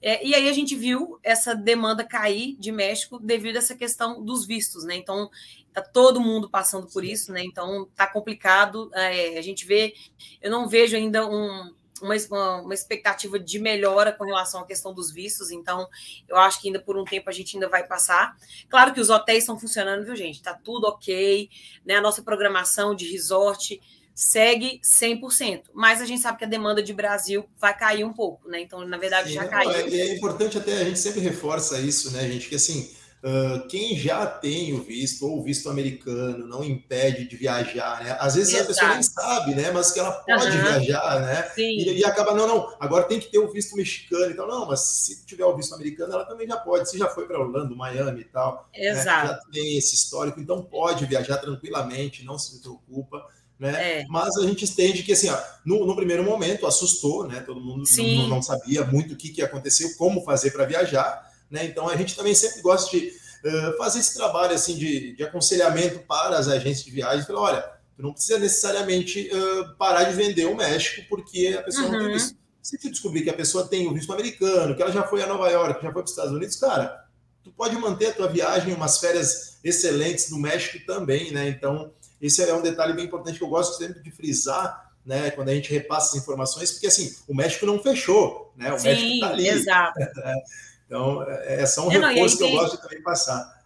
[0.00, 4.24] É, e aí a gente viu essa demanda cair de México devido a essa questão
[4.24, 4.94] dos vistos, né?
[4.94, 5.28] Então
[5.72, 7.42] tá todo mundo passando por isso, né?
[7.42, 8.88] Então tá complicado.
[8.94, 9.94] É, a gente vê,
[10.40, 15.10] eu não vejo ainda um uma, uma, expectativa de melhora com relação à questão dos
[15.10, 15.88] vistos, então
[16.28, 18.36] eu acho que ainda por um tempo a gente ainda vai passar.
[18.68, 20.42] Claro que os hotéis estão funcionando, viu, gente?
[20.42, 21.48] Tá tudo ok,
[21.84, 21.96] né?
[21.96, 23.80] A nossa programação de resort
[24.14, 28.48] segue 100%, mas a gente sabe que a demanda de Brasil vai cair um pouco,
[28.48, 28.60] né?
[28.60, 29.70] Então, na verdade, Sim, já caiu.
[29.70, 32.48] É, é importante até, a gente sempre reforça isso, né, gente?
[32.48, 32.90] Que assim,
[33.22, 38.16] Uh, quem já tem o visto ou o visto americano não impede de viajar, né?
[38.18, 38.64] Às vezes Exato.
[38.64, 39.70] a pessoa nem sabe, né?
[39.70, 40.62] Mas que ela pode uhum.
[40.62, 41.52] viajar, né?
[41.58, 44.30] E, e, acaba, não, não, agora tem que ter o visto mexicano.
[44.30, 46.88] Então, não, mas se tiver o visto americano, ela também já pode.
[46.88, 49.28] Se já foi para Orlando, Miami e tal, Exato.
[49.28, 49.34] Né?
[49.34, 53.22] já tem esse histórico, então pode viajar tranquilamente, não se preocupa.
[53.58, 54.00] Né?
[54.00, 54.06] É.
[54.08, 57.40] Mas a gente entende que assim, ó, no, no, primeiro momento assustou, né?
[57.40, 61.29] Todo mundo não, não, sabia muito o que, que aconteceu, como fazer para viajar.
[61.50, 61.64] Né?
[61.64, 66.00] Então a gente também sempre gosta de uh, fazer esse trabalho assim de, de, aconselhamento
[66.00, 67.26] para as agências de viagem.
[67.26, 67.62] Falar, olha,
[67.96, 71.92] tu não precisa necessariamente uh, parar de vender o México porque a pessoa uhum.
[71.92, 72.14] não tem uhum.
[72.14, 72.38] visto.
[72.62, 75.26] Se tu descobrir que a pessoa tem o visto americano, que ela já foi a
[75.26, 77.06] Nova York, já foi para os Estados Unidos, cara,
[77.42, 81.48] tu pode manter a tua viagem, umas férias excelentes no México também, né?
[81.48, 85.30] Então, esse é um detalhe bem importante que eu gosto sempre de frisar, né?
[85.30, 88.72] Quando a gente repassa as informações, porque assim, o México não fechou, né?
[88.72, 89.48] O Sim, México está ali.
[89.48, 89.98] Exato.
[90.90, 93.60] Então, é, é só um é, reforço que eu gosto de também passar.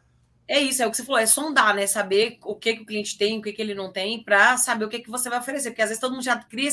[0.47, 1.87] É isso, é o que você falou, é sondar, né?
[1.87, 4.85] Saber o que, que o cliente tem, o que, que ele não tem, para saber
[4.85, 5.71] o que, que você vai oferecer.
[5.71, 6.71] Porque às vezes todo mundo já cria,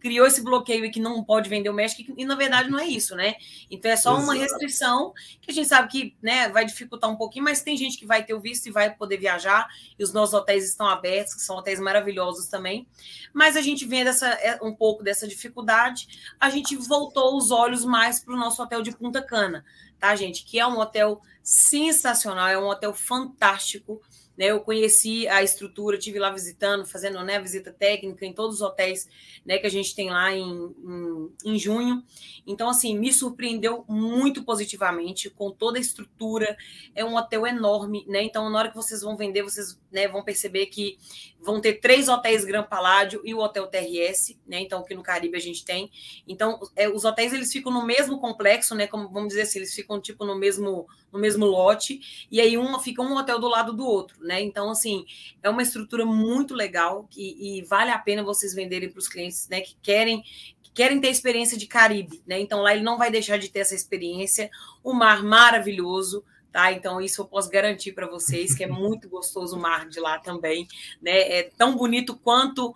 [0.00, 2.84] criou esse bloqueio e que não pode vender o México, e na verdade não é
[2.84, 3.36] isso, né?
[3.70, 4.24] Então é só Exato.
[4.24, 7.96] uma restrição que a gente sabe que né, vai dificultar um pouquinho, mas tem gente
[7.96, 11.34] que vai ter o visto e vai poder viajar, e os nossos hotéis estão abertos,
[11.34, 12.88] que são hotéis maravilhosos também.
[13.32, 16.08] Mas a gente vendo essa, é, um pouco dessa dificuldade,
[16.40, 19.64] a gente voltou os olhos mais para o nosso hotel de Punta Cana
[20.02, 20.44] tá, gente?
[20.44, 24.02] Que é um hotel sensacional, é um hotel fantástico.
[24.36, 24.46] Né?
[24.46, 29.08] Eu conheci a estrutura, tive lá visitando, fazendo né, visita técnica em todos os hotéis
[29.44, 32.02] né, que a gente tem lá em, em, em, junho.
[32.46, 36.56] Então, assim, me surpreendeu muito positivamente com toda a estrutura.
[36.94, 38.22] É um hotel enorme, né?
[38.22, 40.98] Então, na hora que vocês vão vender, vocês né, vão perceber que
[41.40, 44.60] vão ter três hotéis Gran Paládio e o Hotel TRS, né?
[44.60, 45.90] Então, que no Caribe a gente tem.
[46.26, 48.86] Então, é, os hotéis eles ficam no mesmo complexo, né?
[48.86, 52.78] Como vamos dizer assim, eles ficam tipo no mesmo no mesmo lote, e aí um
[52.80, 54.40] fica um hotel do lado do outro, né?
[54.40, 55.04] Então, assim,
[55.42, 59.48] é uma estrutura muito legal e, e vale a pena vocês venderem para os clientes,
[59.48, 59.60] né?
[59.60, 60.22] Que querem
[60.62, 62.40] que querem ter experiência de Caribe, né?
[62.40, 64.50] Então lá ele não vai deixar de ter essa experiência,
[64.82, 66.72] o mar maravilhoso, tá?
[66.72, 70.18] Então, isso eu posso garantir para vocês que é muito gostoso o mar de lá
[70.18, 70.68] também,
[71.00, 71.38] né?
[71.38, 72.74] É tão bonito quanto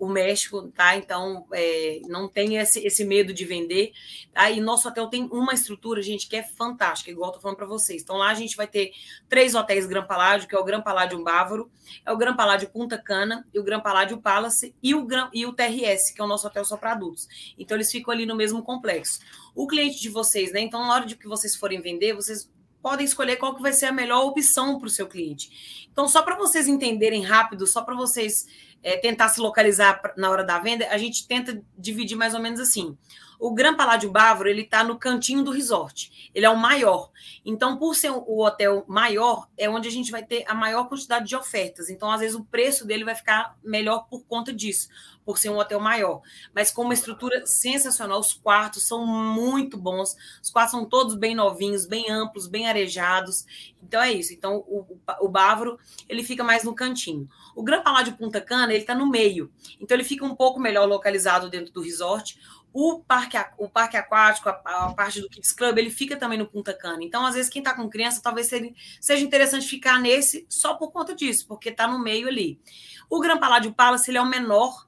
[0.00, 0.96] o, México, tá?
[0.96, 3.92] Então, é, não tem esse, esse medo de vender,
[4.32, 4.50] tá?
[4.50, 7.66] E nosso hotel tem uma estrutura, gente, que é fantástica, igual eu tô falando para
[7.66, 8.02] vocês.
[8.02, 8.92] Então, lá a gente vai ter
[9.28, 11.70] três hotéis Gran Paládio, que é o Gran Paládio Bávaro,
[12.04, 15.46] é o Gran Paládio Punta Cana, e o Gran Paládio Palace e o, Gran, e
[15.46, 17.28] o TRS, que é o nosso hotel só para adultos.
[17.58, 19.20] Então, eles ficam ali no mesmo complexo.
[19.54, 20.60] O cliente de vocês, né?
[20.60, 22.50] Então, na hora de que vocês forem vender, vocês
[22.86, 25.88] podem escolher qual que vai ser a melhor opção para o seu cliente.
[25.90, 28.46] Então, só para vocês entenderem rápido, só para vocês
[28.80, 32.60] é, tentar se localizar na hora da venda, a gente tenta dividir mais ou menos
[32.60, 32.96] assim.
[33.38, 36.30] O Gran Paládio Bávaro, ele está no cantinho do resort.
[36.34, 37.10] Ele é o maior.
[37.44, 41.26] Então, por ser o hotel maior, é onde a gente vai ter a maior quantidade
[41.26, 41.90] de ofertas.
[41.90, 44.88] Então, às vezes, o preço dele vai ficar melhor por conta disso,
[45.24, 46.22] por ser um hotel maior.
[46.54, 50.16] Mas com uma estrutura sensacional, os quartos são muito bons.
[50.42, 53.44] Os quartos são todos bem novinhos, bem amplos, bem arejados.
[53.82, 54.32] Então, é isso.
[54.32, 54.84] Então, o,
[55.20, 57.28] o Bávaro, ele fica mais no cantinho.
[57.54, 59.50] O Gran Paládio Punta Cana, ele está no meio.
[59.80, 62.38] Então, ele fica um pouco melhor localizado dentro do resort.
[62.78, 66.46] O parque, o parque aquático, a, a, parte do Kids Club, ele fica também no
[66.46, 67.02] Punta Cana.
[67.02, 70.92] Então, às vezes, quem está com criança, talvez seja, seja interessante ficar nesse só por
[70.92, 72.60] conta disso, porque está no meio ali.
[73.08, 74.86] O Gran Paládio Palace, ele é o menor,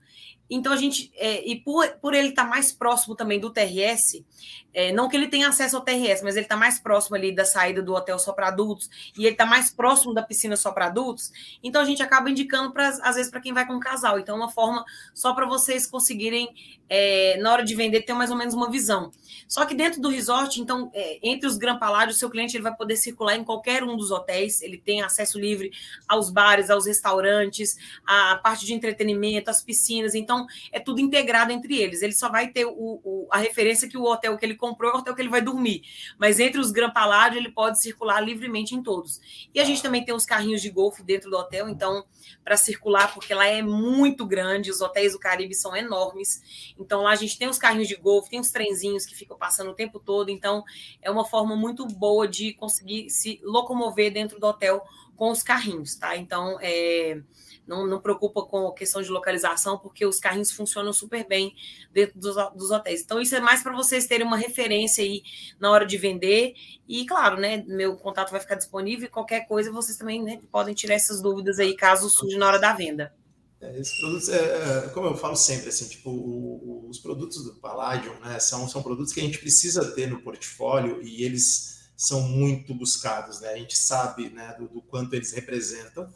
[0.50, 4.24] então a gente, é, e por, por ele estar tá mais próximo também do TRS,
[4.72, 7.44] é, não que ele tenha acesso ao TRS, mas ele está mais próximo ali da
[7.44, 10.86] saída do hotel só para adultos, e ele está mais próximo da piscina só para
[10.86, 11.32] adultos,
[11.62, 14.18] então a gente acaba indicando, pra, às vezes, para quem vai com um casal.
[14.18, 14.84] Então, é uma forma
[15.14, 16.48] só para vocês conseguirem,
[16.88, 19.10] é, na hora de vender, ter mais ou menos uma visão.
[19.46, 22.62] Só que dentro do resort, então, é, entre os Gran Palácio, o seu cliente ele
[22.62, 25.70] vai poder circular em qualquer um dos hotéis, ele tem acesso livre
[26.06, 30.37] aos bares, aos restaurantes, à parte de entretenimento, às piscinas, então
[30.72, 32.02] é tudo integrado entre eles.
[32.02, 34.94] Ele só vai ter o, o, a referência que o hotel que ele comprou é
[34.94, 35.82] o hotel que ele vai dormir,
[36.18, 39.20] mas entre os Gran Palácio ele pode circular livremente em todos.
[39.54, 42.04] E a gente também tem os carrinhos de golfe dentro do hotel, então,
[42.44, 47.10] para circular, porque lá é muito grande, os hotéis do Caribe são enormes, então lá
[47.10, 49.98] a gente tem os carrinhos de golfe, tem os trenzinhos que ficam passando o tempo
[49.98, 50.30] todo.
[50.30, 50.64] Então,
[51.02, 54.82] é uma forma muito boa de conseguir se locomover dentro do hotel
[55.16, 56.16] com os carrinhos, tá?
[56.16, 57.20] Então, é,
[57.68, 61.54] não, não preocupa com a questão de localização, porque os carrinhos funcionam super bem
[61.92, 63.02] dentro dos, dos hotéis.
[63.02, 65.22] Então, isso é mais para vocês terem uma referência aí
[65.60, 66.54] na hora de vender.
[66.88, 70.74] E, claro, né, meu contato vai ficar disponível e qualquer coisa vocês também né, podem
[70.74, 73.14] tirar essas dúvidas aí, caso surja na hora da venda.
[73.60, 77.56] É, esses produtos, é, é, como eu falo sempre, assim, tipo, o, os produtos do
[77.56, 82.22] Palladium, né, são, são produtos que a gente precisa ter no portfólio e eles são
[82.22, 86.08] muito buscados, né, a gente sabe, né, do, do quanto eles representam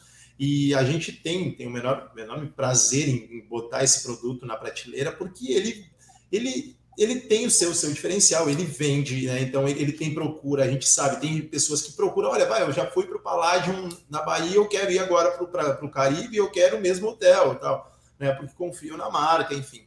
[0.45, 5.13] e a gente tem, tem o menor, menor prazer em, botar esse produto na prateleira
[5.13, 5.87] porque ele,
[6.33, 9.41] ele ele tem o seu, seu diferencial, ele vende, né?
[9.41, 12.73] Então ele, ele, tem procura, a gente sabe, tem pessoas que procuram, olha, vai, eu
[12.73, 16.51] já fui para o Palladium na Bahia, eu quero ir agora para o Caribe, eu
[16.51, 18.33] quero o mesmo hotel e tal, né?
[18.33, 19.87] Porque confio na marca, enfim.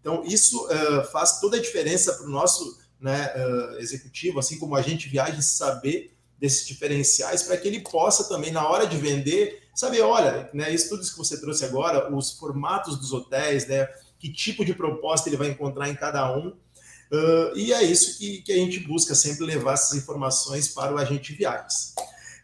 [0.00, 4.76] Então isso uh, faz toda a diferença para o nosso né, uh, executivo, assim como
[4.76, 9.65] a gente viaja, saber desses diferenciais para que ele possa também, na hora de vender,
[9.76, 13.86] saber, olha, né, isso tudo que você trouxe agora, os formatos dos hotéis, né?
[14.18, 16.48] que tipo de proposta ele vai encontrar em cada um.
[16.48, 20.98] Uh, e é isso que, que a gente busca sempre levar essas informações para o
[20.98, 21.94] agente de viagens.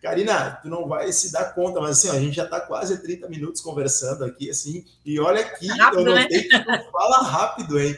[0.01, 3.01] Karina, tu não vai se dar conta, mas assim, ó, a gente já está quase
[3.01, 6.79] 30 minutos conversando aqui, assim, e olha aqui, rápido, eu notei né?
[6.79, 7.97] que fala rápido, hein?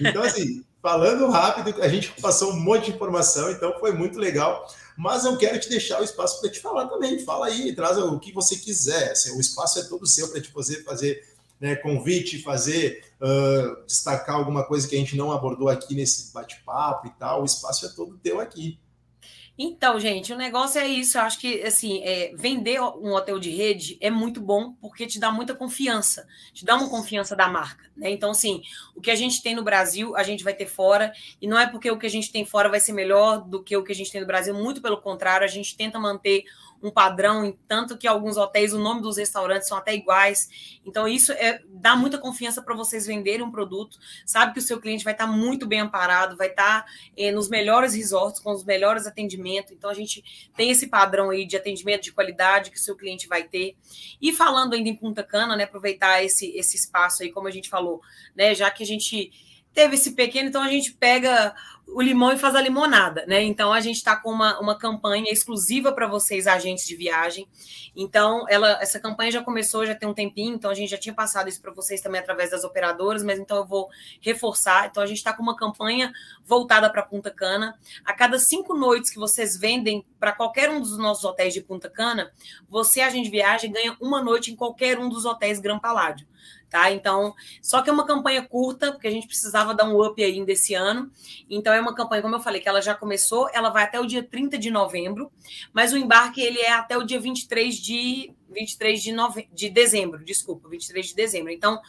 [0.00, 4.68] Então, assim, falando rápido, a gente passou um monte de informação, então foi muito legal.
[4.96, 7.18] Mas eu quero te deixar o espaço para te falar também.
[7.18, 9.12] Fala aí, traz o que você quiser.
[9.12, 14.36] Assim, o espaço é todo seu para te fazer, fazer né, convite, fazer, uh, destacar
[14.36, 17.88] alguma coisa que a gente não abordou aqui nesse bate-papo e tal, o espaço é
[17.88, 18.78] todo teu aqui.
[19.56, 21.16] Então, gente, o negócio é isso.
[21.16, 25.20] Eu acho que assim, é, vender um hotel de rede é muito bom porque te
[25.20, 27.88] dá muita confiança, te dá uma confiança da marca.
[27.96, 28.10] Né?
[28.10, 28.62] Então, assim,
[28.96, 31.66] o que a gente tem no Brasil, a gente vai ter fora, e não é
[31.68, 33.94] porque o que a gente tem fora vai ser melhor do que o que a
[33.94, 36.44] gente tem no Brasil, muito pelo contrário, a gente tenta manter
[36.84, 40.78] um padrão, tanto que alguns hotéis, o nome dos restaurantes são até iguais.
[40.84, 43.98] Então, isso é, dá muita confiança para vocês venderem um produto.
[44.26, 47.32] Sabe que o seu cliente vai estar tá muito bem amparado, vai estar tá, é,
[47.32, 49.72] nos melhores resorts, com os melhores atendimentos.
[49.72, 53.26] Então, a gente tem esse padrão aí de atendimento de qualidade que o seu cliente
[53.26, 53.76] vai ter.
[54.20, 57.70] E falando ainda em Punta Cana, né, aproveitar esse, esse espaço aí, como a gente
[57.70, 58.02] falou,
[58.36, 59.32] né, já que a gente
[59.72, 61.54] teve esse pequeno, então a gente pega
[61.86, 63.42] o limão e faz a limonada, né?
[63.42, 67.48] Então a gente está com uma, uma campanha exclusiva para vocês, agentes de viagem.
[67.96, 71.14] Então, ela, essa campanha já começou, já tem um tempinho, então a gente já tinha
[71.14, 73.88] passado isso para vocês também através das operadoras, mas então eu vou
[74.20, 74.88] reforçar.
[74.88, 76.12] Então, a gente está com uma campanha
[76.44, 77.78] voltada para Punta Cana.
[78.04, 81.88] A cada cinco noites que vocês vendem para qualquer um dos nossos hotéis de Punta
[81.88, 82.32] Cana,
[82.68, 86.26] você, agente de viagem, ganha uma noite em qualquer um dos hotéis Gran Paládio
[86.74, 86.90] tá?
[86.90, 90.50] Então, só que é uma campanha curta, porque a gente precisava dar um up ainda
[90.50, 91.08] esse ano.
[91.48, 94.04] Então, é uma campanha, como eu falei, que ela já começou, ela vai até o
[94.04, 95.30] dia 30 de novembro,
[95.72, 99.48] mas o embarque ele é até o dia 23 de 23 de, nove...
[99.52, 101.52] de dezembro, desculpa, 23 de dezembro.
[101.52, 101.80] Então,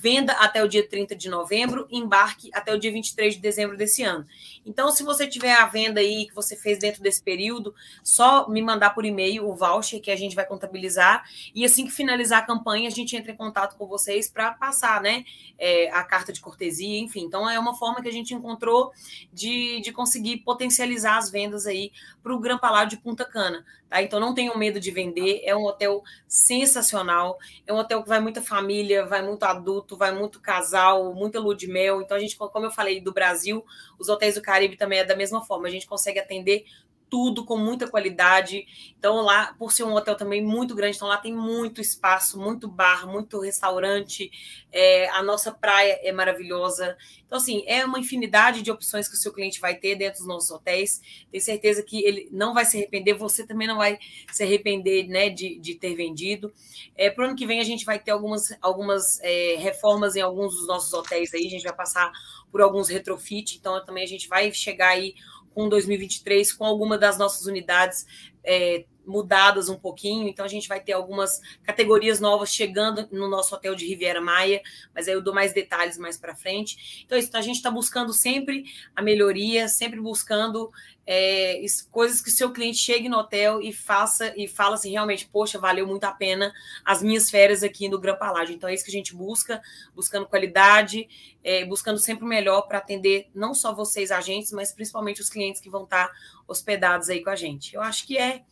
[0.00, 4.02] venda até o dia 30 de novembro, embarque até o dia 23 de dezembro desse
[4.02, 4.26] ano.
[4.64, 8.62] Então, se você tiver a venda aí que você fez dentro desse período, só me
[8.62, 12.46] mandar por e-mail o voucher que a gente vai contabilizar e assim que finalizar a
[12.46, 15.24] campanha, a gente entra em contato com vocês para passar, né,
[15.58, 17.24] é, a carta de cortesia, enfim.
[17.24, 18.92] Então, é uma forma que a gente encontrou
[19.30, 24.00] de, de conseguir potencializar as vendas aí para o Gran Palácio de Punta Cana, tá?
[24.00, 28.20] Então, não tenham medo de vender, é um hotel sensacional, é um hotel que vai
[28.20, 32.00] muita família, vai muito adulto, vai muito casal, muita lua de mel.
[32.00, 33.64] Então, a gente, como eu falei do Brasil,
[33.98, 35.66] os hotéis do Caribe também é da mesma forma.
[35.66, 36.64] A gente consegue atender
[37.10, 38.64] tudo com muita qualidade.
[38.96, 42.68] Então, lá, por ser um hotel também muito grande, então lá tem muito espaço, muito
[42.68, 44.30] bar, muito restaurante.
[44.72, 46.96] É, a nossa praia é maravilhosa.
[47.26, 50.28] Então, assim, é uma infinidade de opções que o seu cliente vai ter dentro dos
[50.28, 51.00] nossos hotéis.
[51.30, 53.98] Tenho certeza que ele não vai se arrepender, você também não vai
[54.32, 56.52] se arrepender né, de, de ter vendido.
[56.96, 60.20] É, Para o ano que vem, a gente vai ter algumas, algumas é, reformas em
[60.20, 62.12] alguns dos nossos hotéis aí, a gente vai passar
[62.50, 65.14] por alguns retrofit, então também a gente vai chegar aí
[65.54, 68.06] com 2023 com alguma das nossas unidades
[68.44, 73.54] é, mudadas um pouquinho, então a gente vai ter algumas categorias novas chegando no nosso
[73.54, 74.62] hotel de Riviera Maia,
[74.94, 77.02] mas aí eu dou mais detalhes mais para frente.
[77.04, 80.70] Então, isso, a gente está buscando sempre a melhoria, sempre buscando
[81.12, 85.26] é, coisas que o seu cliente chegue no hotel e faça e fala assim, realmente,
[85.26, 86.52] poxa, valeu muito a pena
[86.84, 88.54] as minhas férias aqui no Gran Palácio.
[88.54, 89.60] Então é isso que a gente busca,
[89.92, 91.08] buscando qualidade,
[91.42, 95.60] é, buscando sempre o melhor para atender não só vocês, agentes, mas principalmente os clientes
[95.60, 96.14] que vão estar tá
[96.46, 97.74] hospedados aí com a gente.
[97.74, 98.44] Eu acho que é,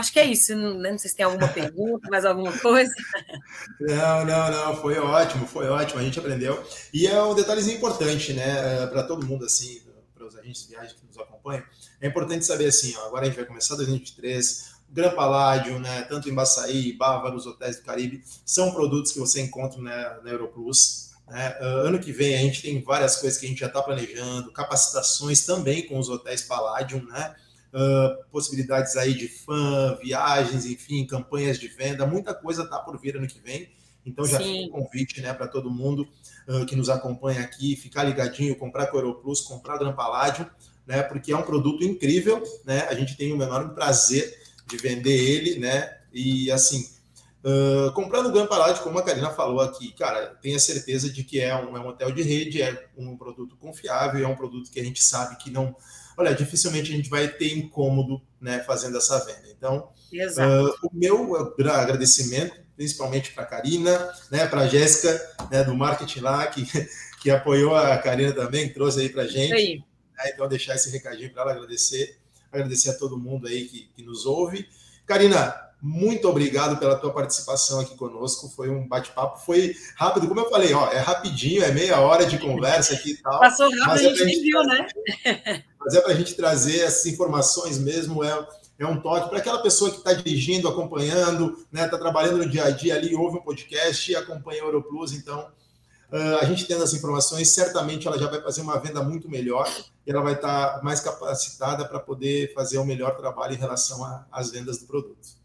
[0.00, 0.56] acho que é isso.
[0.56, 2.92] Não, não sei se tem alguma pergunta, mais alguma coisa.
[3.80, 6.62] Não, não, não, foi ótimo, foi ótimo, a gente aprendeu.
[6.92, 9.82] E é um detalhezinho importante, né, para todo mundo assim,
[10.14, 11.64] para os agentes de viagem que nos acompanham
[12.00, 16.28] é importante saber assim, ó, agora a gente vai começar 2023, Gran Paládio, né, tanto
[16.28, 21.10] em Baçaí, Bávaro, os hotéis do Caribe, são produtos que você encontra né, na Europlus.
[21.28, 21.56] Né?
[21.60, 24.50] Uh, ano que vem a gente tem várias coisas que a gente já está planejando,
[24.50, 27.36] capacitações também com os hotéis Palladium, né?
[27.72, 33.16] Uh, possibilidades aí de fã, viagens, enfim, campanhas de venda, muita coisa está por vir
[33.16, 33.70] ano que vem.
[34.04, 34.64] Então já Sim.
[34.64, 36.08] fica um convite né, para todo mundo
[36.48, 40.50] uh, que nos acompanha aqui, ficar ligadinho, comprar com o Europlus, comprar Gran Paládio
[40.90, 41.04] né?
[41.04, 42.80] Porque é um produto incrível, né?
[42.88, 45.98] A gente tem um enorme prazer de vender ele, né?
[46.12, 46.90] E assim,
[47.44, 51.54] uh, comprando o Gampalade, como a Karina falou aqui, cara, tenha certeza de que é
[51.54, 54.84] um, é um hotel de rede, é um produto confiável, é um produto que a
[54.84, 55.76] gente sabe que não.
[56.16, 59.48] Olha, dificilmente a gente vai ter incômodo né, fazendo essa venda.
[59.56, 65.20] Então, uh, o meu agradecimento, principalmente para a Karina, né, para a Jéssica,
[65.50, 66.66] né, do marketing lá, que,
[67.20, 69.52] que apoiou a Karina também, que trouxe aí para a gente.
[69.52, 69.76] Aí.
[70.16, 70.30] Né?
[70.34, 72.18] Então, deixar esse recadinho para ela, agradecer,
[72.50, 74.66] agradecer a todo mundo aí que, que nos ouve.
[75.06, 78.48] Karina, muito obrigado pela tua participação aqui conosco.
[78.48, 82.38] Foi um bate-papo, foi rápido, como eu falei, ó, é rapidinho, é meia hora de
[82.38, 83.40] conversa aqui e tal.
[83.40, 84.86] Passou rápido, a gente nem viu, né?
[85.80, 88.46] Mas é para a gente trazer essas informações mesmo, é,
[88.78, 92.48] é um toque para aquela pessoa que está dirigindo, acompanhando, está né, tá trabalhando no
[92.48, 95.48] dia a dia ali, ouve um podcast e acompanha o Europlus, então
[96.12, 99.72] Uh, a gente tendo as informações, certamente ela já vai fazer uma venda muito melhor
[100.04, 104.24] e ela vai estar mais capacitada para poder fazer o um melhor trabalho em relação
[104.32, 105.39] às vendas do produto.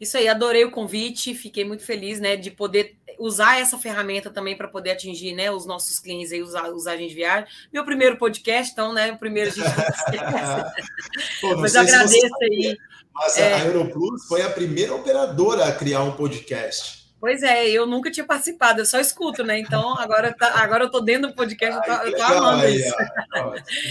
[0.00, 4.56] Isso aí, adorei o convite, fiquei muito feliz, né, de poder usar essa ferramenta também
[4.56, 7.48] para poder atingir, né, os nossos clientes aí, os, os agentes de viagem.
[7.72, 9.64] Meu primeiro podcast, então, né, o primeiro a gente
[11.40, 12.76] Pô, Mas agradeço aí.
[13.14, 13.54] Mas é...
[13.54, 17.03] a Europlus foi a primeira operadora a criar um podcast.
[17.24, 19.58] Pois é, eu nunca tinha participado, eu só escuto, né?
[19.58, 22.64] Então agora, tá, agora eu tô dentro do podcast, Ai, eu tô, eu tô amando
[22.64, 22.76] aí,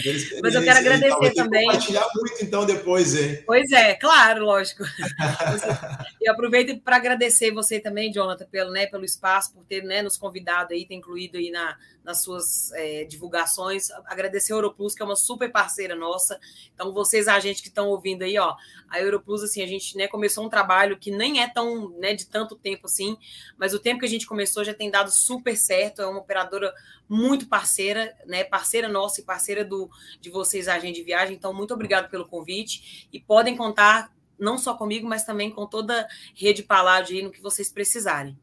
[0.03, 0.35] isso.
[0.39, 1.65] Mas eu quero agradecer então, também.
[1.65, 3.41] Compartilhar muito então depois, hein?
[3.43, 4.83] Pois é, claro, lógico.
[6.21, 10.15] e aproveito para agradecer você também, Jonathan, pelo, né, pelo espaço, por ter né, nos
[10.15, 13.89] convidado aí, ter incluído aí na, nas suas é, divulgações.
[14.05, 16.39] Agradecer a Europlus, que é uma super parceira nossa.
[16.75, 18.55] Então, vocês, a gente que estão ouvindo aí, ó,
[18.89, 22.27] a Europlus, assim, a gente né, começou um trabalho que nem é tão né, de
[22.27, 23.17] tanto tempo assim,
[23.57, 26.01] mas o tempo que a gente começou já tem dado super certo.
[26.01, 26.73] É uma operadora
[27.07, 28.43] muito parceira, né?
[28.43, 31.35] Parceira nossa e parceira do, de vocês, a agente de viagem.
[31.35, 36.01] Então, muito obrigado pelo convite e podem contar não só comigo, mas também com toda
[36.01, 38.37] a rede Paládio aí no que vocês precisarem.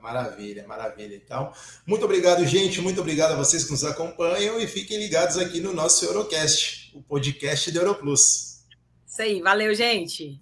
[0.00, 1.14] Maravilha, maravilha.
[1.14, 1.52] Então,
[1.86, 2.80] muito obrigado, gente.
[2.80, 7.02] Muito obrigado a vocês que nos acompanham e fiquem ligados aqui no nosso Eurocast, o
[7.02, 8.64] podcast do Europlus.
[9.06, 10.40] Isso aí, valeu, gente.